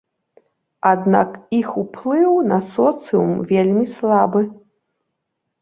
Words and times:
Аднак 0.91 1.35
іх 1.57 1.69
уплыў 1.81 2.31
на 2.53 2.59
соцыум 2.71 3.37
вельмі 3.53 3.85
слабы. 3.99 4.41